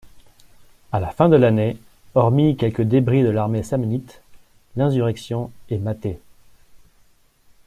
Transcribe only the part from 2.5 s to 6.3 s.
quelques débris de l’armée samnite, l’insurrection est matée.